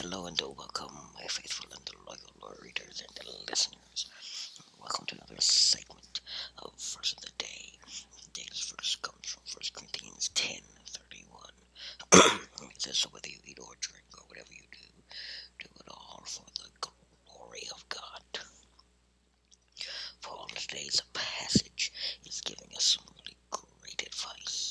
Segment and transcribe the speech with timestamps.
[0.00, 1.90] Hello and welcome, my faithful and
[2.40, 3.18] loyal readers and
[3.50, 4.06] listeners.
[4.78, 6.20] Welcome to another segment
[6.58, 7.72] of Verse of the Day.
[8.22, 11.42] Today's verse comes from 1 Corinthians 10 31.
[12.70, 14.86] it says, So whether you eat or drink or whatever you do,
[15.58, 16.70] do it all for the
[17.26, 18.22] glory of God.
[20.20, 21.92] For on today's passage
[22.24, 24.67] is giving us some really great advice.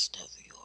[0.00, 0.59] rest of your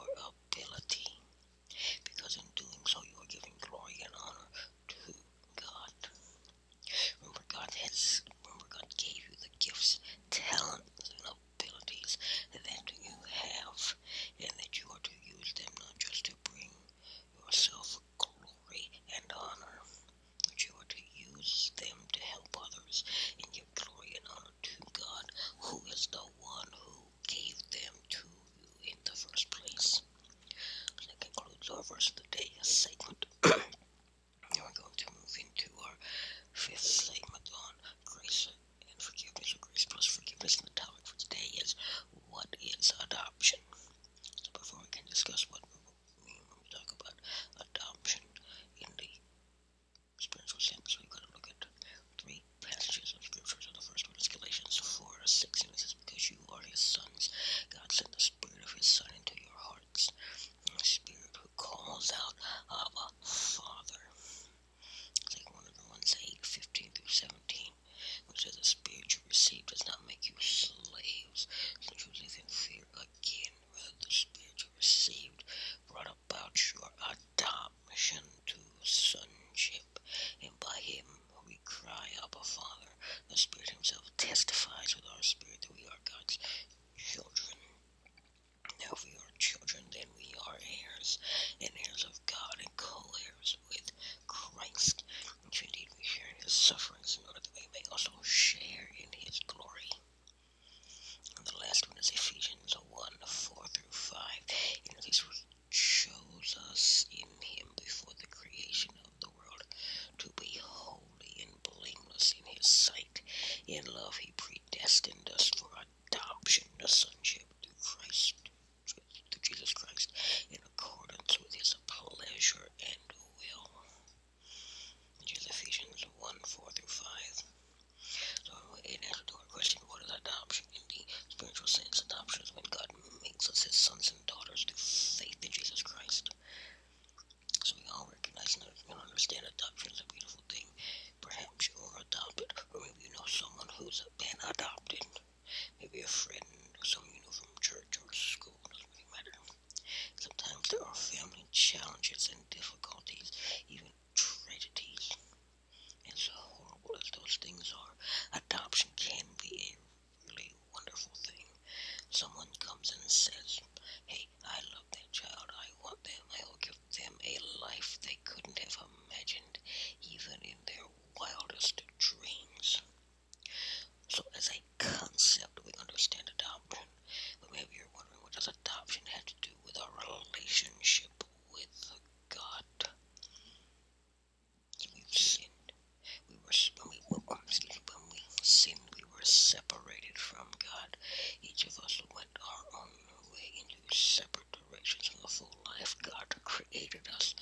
[196.06, 197.34] God created us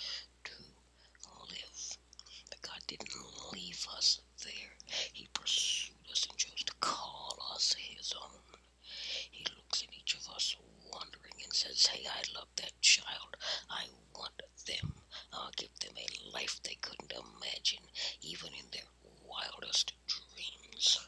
[0.45, 0.53] to
[1.49, 1.97] live.
[2.49, 3.13] But God didn't
[3.51, 4.71] leave us there.
[5.11, 8.39] He pursued us and chose to call us His own.
[9.31, 10.55] He looks at each of us
[10.91, 13.35] wondering and says, Hey, I love that child.
[13.69, 14.93] I want them.
[15.33, 17.83] I'll give them a life they couldn't imagine,
[18.21, 18.87] even in their
[19.25, 20.99] wildest dreams.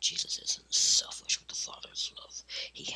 [0.00, 2.42] Jesus isn't selfish with the Father's love.
[2.72, 2.92] He